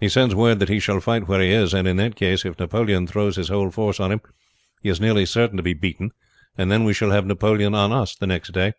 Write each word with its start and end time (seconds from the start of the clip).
"'He 0.00 0.08
sends 0.08 0.34
word 0.34 0.60
that 0.60 0.70
he 0.70 0.80
shall 0.80 0.98
fight 1.02 1.28
where 1.28 1.42
he 1.42 1.50
is; 1.50 1.74
and 1.74 1.86
in 1.86 1.98
that 1.98 2.16
case, 2.16 2.46
if 2.46 2.58
Napoleon 2.58 3.06
throws 3.06 3.36
his 3.36 3.48
whole 3.50 3.70
force 3.70 4.00
on 4.00 4.10
him, 4.10 4.22
he 4.82 4.88
is 4.88 4.98
nearly 4.98 5.26
certain 5.26 5.58
to 5.58 5.62
be 5.62 5.74
beaten, 5.74 6.12
and 6.56 6.72
then 6.72 6.84
we 6.84 6.94
shall 6.94 7.10
have 7.10 7.26
Napoleon 7.26 7.74
on 7.74 7.92
us 7.92 8.16
the 8.16 8.26
next 8.26 8.52
day." 8.52 8.72